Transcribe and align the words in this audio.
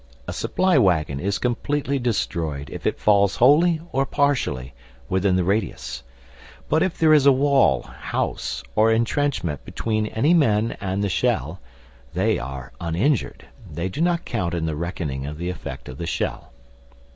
A 0.27 0.33
supply 0.33 0.79
waggon 0.79 1.19
is 1.19 1.37
completely 1.37 1.99
destroyed 1.99 2.71
if 2.71 2.87
it 2.87 2.97
falls 2.97 3.35
wholly 3.35 3.79
or 3.91 4.07
partially 4.07 4.73
within 5.07 5.35
the 5.35 5.43
radius. 5.43 6.01
But 6.67 6.81
if 6.81 6.97
there 6.97 7.13
is 7.13 7.27
a 7.27 7.31
wall, 7.31 7.83
house, 7.83 8.63
or 8.75 8.91
entrenchment 8.91 9.63
between 9.63 10.07
any 10.07 10.33
men 10.33 10.75
and 10.81 11.03
the 11.03 11.09
shell, 11.09 11.59
they 12.15 12.39
are 12.39 12.73
uninjured 12.81 13.45
they 13.71 13.89
do 13.89 14.01
not 14.01 14.25
count 14.25 14.55
in 14.55 14.65
the 14.65 14.75
reckoning 14.75 15.27
of 15.27 15.37
the 15.37 15.51
effect 15.51 15.87
of 15.87 15.99
the 15.99 16.07
shell. 16.07 16.51